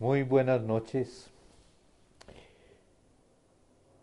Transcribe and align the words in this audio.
Muy 0.00 0.24
buenas 0.24 0.60
noches. 0.60 1.30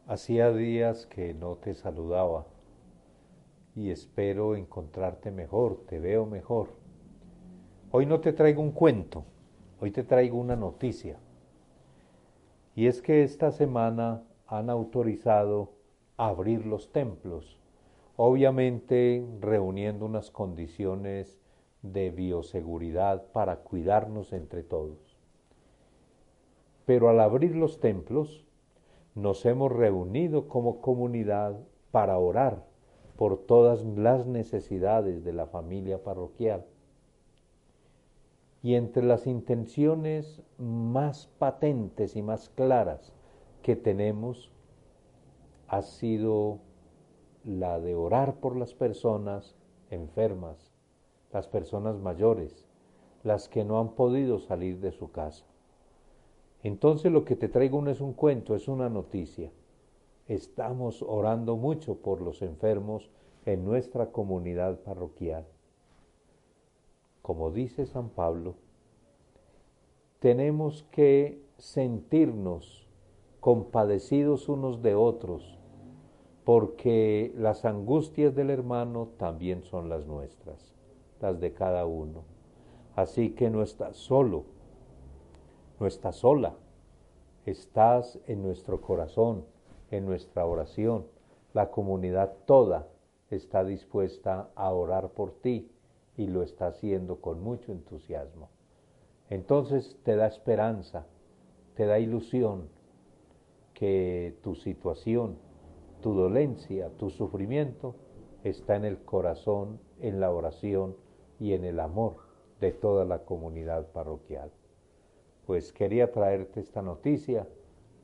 Hacía 0.08 0.50
días 0.54 1.06
que 1.06 1.34
no 1.34 1.58
te 1.58 1.76
saludaba 1.76 2.46
y 3.76 3.92
espero 3.92 4.56
encontrarte 4.56 5.32
mejor, 5.32 5.84
te 5.90 6.00
veo 6.00 6.26
mejor. 6.26 6.70
Hoy 7.92 8.06
no 8.06 8.22
te 8.22 8.32
traigo 8.32 8.62
un 8.62 8.72
cuento, 8.72 9.26
hoy 9.82 9.92
te 9.92 10.04
traigo 10.04 10.38
una 10.40 10.56
noticia. 10.56 11.20
Y 12.74 12.88
es 12.88 13.02
que 13.02 13.24
esta 13.24 13.52
semana 13.52 14.24
han 14.48 14.70
autorizado 14.70 15.74
abrir 16.16 16.66
los 16.66 16.94
templos, 16.94 17.60
obviamente 18.16 19.28
reuniendo 19.42 20.06
unas 20.06 20.32
condiciones 20.32 21.38
de 21.82 22.12
bioseguridad 22.12 23.30
para 23.34 23.58
cuidarnos 23.58 24.32
entre 24.32 24.64
todos. 24.64 25.11
Pero 26.86 27.10
al 27.10 27.20
abrir 27.20 27.56
los 27.56 27.80
templos, 27.80 28.46
nos 29.16 29.46
hemos 29.46 29.72
reunido 29.72 30.48
como 30.48 30.82
comunidad 30.82 31.60
para 31.92 32.18
orar 32.18 32.66
por 33.18 33.38
todas 33.38 33.84
las 33.86 34.26
necesidades 34.26 35.24
de 35.24 35.34
la 35.34 35.46
familia 35.46 36.04
parroquial. 36.04 36.66
Y 38.64 38.76
entre 38.76 39.04
las 39.04 39.28
intenciones 39.28 40.42
más 40.58 41.28
patentes 41.38 42.16
y 42.16 42.22
más 42.22 42.50
claras 42.50 43.14
que 43.62 43.76
tenemos 43.76 44.52
ha 45.68 45.82
sido 45.82 46.60
la 47.44 47.80
de 47.80 47.96
orar 47.96 48.36
por 48.36 48.56
las 48.56 48.74
personas 48.74 49.56
enfermas, 49.90 50.72
las 51.32 51.48
personas 51.48 51.98
mayores, 51.98 52.68
las 53.24 53.50
que 53.50 53.66
no 53.66 53.80
han 53.80 53.90
podido 53.96 54.40
salir 54.40 54.80
de 54.80 54.92
su 54.92 55.12
casa. 55.12 55.46
Entonces 56.64 57.12
lo 57.12 57.26
que 57.26 57.36
te 57.36 57.50
traigo 57.50 57.82
no 57.82 57.90
es 57.90 58.02
un 58.02 58.14
cuento, 58.14 58.56
es 58.56 58.68
una 58.68 58.90
noticia. 58.90 59.52
Estamos 60.28 61.02
orando 61.02 61.58
mucho 61.58 61.96
por 61.96 62.22
los 62.22 62.42
enfermos 62.42 63.10
en 63.46 63.66
nuestra 63.66 64.12
comunidad 64.12 64.80
parroquial. 64.82 65.46
Como 67.22 67.52
dice 67.52 67.86
San 67.86 68.10
Pablo, 68.10 68.56
tenemos 70.20 70.84
que 70.92 71.42
sentirnos 71.58 72.88
compadecidos 73.40 74.50
unos 74.50 74.84
de 74.84 74.94
otros, 74.94 75.58
porque 76.44 77.34
las 77.36 77.66
angustias 77.66 78.36
del 78.36 78.52
hermano 78.52 79.10
también 79.18 79.64
son 79.64 79.90
las 79.90 80.06
nuestras, 80.06 80.76
las 81.20 81.40
de 81.40 81.54
cada 81.54 81.86
uno. 81.86 82.24
Así 82.96 83.32
que 83.32 83.50
no 83.50 83.64
estás 83.64 83.98
solo, 83.98 84.46
no 85.82 85.88
estás 85.88 86.18
sola, 86.18 86.54
estás 87.48 88.20
en 88.28 88.44
nuestro 88.44 88.82
corazón, 88.82 89.46
en 89.90 90.06
nuestra 90.06 90.46
oración. 90.46 91.08
La 91.54 91.72
comunidad 91.72 92.38
toda 92.46 92.88
está 93.32 93.64
dispuesta 93.64 94.52
a 94.54 94.72
orar 94.72 95.10
por 95.10 95.32
ti 95.42 95.72
y 96.18 96.28
lo 96.28 96.44
está 96.44 96.68
haciendo 96.68 97.20
con 97.20 97.42
mucho 97.42 97.72
entusiasmo. 97.72 98.50
Entonces 99.32 99.98
te 100.04 100.16
da 100.16 100.28
esperanza, 100.28 101.08
te 101.74 101.88
da 101.88 101.98
ilusión 101.98 102.70
que 103.74 104.38
tu 104.44 104.54
situación, 104.54 105.40
tu 106.02 106.14
dolencia, 106.14 106.92
tu 107.00 107.10
sufrimiento 107.10 107.96
está 108.44 108.76
en 108.76 108.86
el 108.86 109.00
corazón, 109.04 109.80
en 110.00 110.20
la 110.20 110.30
oración 110.30 110.96
y 111.40 111.54
en 111.54 111.66
el 111.66 111.80
amor 111.80 112.18
de 112.60 112.72
toda 112.72 113.04
la 113.04 113.26
comunidad 113.26 113.88
parroquial 113.88 114.52
pues 115.52 115.74
quería 115.74 116.14
traerte 116.14 116.62
esta 116.62 116.82
noticia 116.82 117.46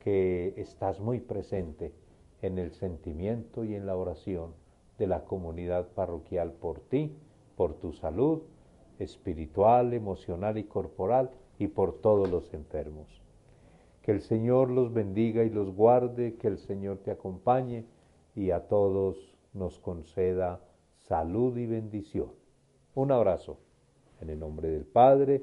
que 0.00 0.52
estás 0.58 1.00
muy 1.00 1.18
presente 1.18 1.94
en 2.42 2.58
el 2.58 2.72
sentimiento 2.72 3.64
y 3.64 3.74
en 3.74 3.86
la 3.86 3.96
oración 3.96 4.52
de 4.98 5.06
la 5.06 5.24
comunidad 5.24 5.88
parroquial 5.94 6.52
por 6.52 6.80
ti, 6.80 7.16
por 7.56 7.72
tu 7.72 7.94
salud 7.94 8.42
espiritual, 8.98 9.94
emocional 9.94 10.58
y 10.58 10.64
corporal 10.64 11.30
y 11.58 11.68
por 11.68 12.02
todos 12.02 12.30
los 12.30 12.52
enfermos. 12.52 13.22
Que 14.02 14.12
el 14.12 14.20
Señor 14.20 14.70
los 14.70 14.92
bendiga 14.92 15.42
y 15.42 15.48
los 15.48 15.74
guarde, 15.74 16.34
que 16.34 16.48
el 16.48 16.58
Señor 16.58 16.98
te 16.98 17.12
acompañe 17.12 17.86
y 18.34 18.50
a 18.50 18.68
todos 18.68 19.34
nos 19.54 19.78
conceda 19.78 20.60
salud 20.98 21.56
y 21.56 21.64
bendición. 21.64 22.28
Un 22.94 23.10
abrazo 23.10 23.56
en 24.20 24.28
el 24.28 24.38
nombre 24.38 24.68
del 24.68 24.84
Padre, 24.84 25.42